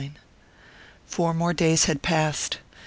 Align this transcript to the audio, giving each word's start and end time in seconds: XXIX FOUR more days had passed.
XXIX 0.01 0.11
FOUR 1.05 1.33
more 1.35 1.53
days 1.53 1.85
had 1.85 2.01
passed. 2.01 2.57